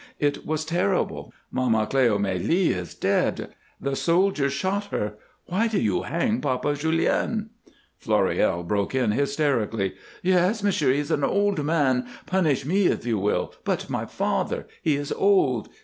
It 0.17 0.47
was 0.47 0.65
terrible! 0.65 1.31
Mamma 1.51 1.85
Cleomélie 1.85 2.69
is 2.69 2.95
dead 2.95 3.53
the 3.79 3.95
soldiers 3.95 4.51
shot 4.51 4.85
her. 4.85 5.13
Why 5.45 5.67
do 5.67 5.79
you 5.79 6.01
hang 6.01 6.41
Papa 6.41 6.73
Julien?" 6.73 7.51
Floréal 8.03 8.67
broke 8.67 8.95
in, 8.95 9.11
hysterically: 9.11 9.93
"Yes, 10.23 10.63
monsieur, 10.63 10.91
he 10.91 10.97
is 10.97 11.11
an 11.11 11.23
old 11.23 11.63
man. 11.63 12.07
Punish 12.25 12.65
me 12.65 12.87
if 12.87 13.05
you 13.05 13.19
will, 13.19 13.53
but 13.63 13.91
my 13.91 14.05
father 14.07 14.65
he 14.81 14.95
is 14.95 15.11
old. 15.11 15.69